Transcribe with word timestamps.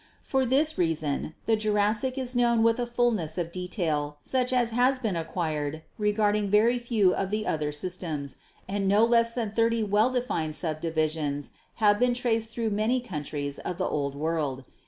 For 0.23 0.47
this 0.47 0.79
reason 0.79 1.35
the 1.45 1.55
Jurassic 1.55 2.17
is 2.17 2.35
known 2.35 2.63
with 2.63 2.79
a 2.79 2.87
fulness 2.87 3.37
of 3.37 3.51
detail 3.51 4.17
such 4.23 4.51
as 4.51 4.71
has 4.71 4.97
been 4.97 5.15
acquired 5.15 5.83
regarding 5.99 6.49
very 6.49 6.79
few 6.79 7.13
of 7.13 7.29
the 7.29 7.45
other 7.45 7.71
systems; 7.71 8.37
and 8.67 8.87
no 8.87 9.05
less 9.05 9.33
than 9.33 9.51
thirty 9.51 9.83
well 9.83 10.09
defined 10.09 10.55
subdivisions 10.55 11.51
have 11.75 11.99
been 11.99 12.15
traced 12.15 12.49
through 12.49 12.71
many 12.71 12.99
countries 12.99 13.59
of 13.59 13.77
the 13.77 13.85
Old 13.87 14.15
World. 14.15 14.63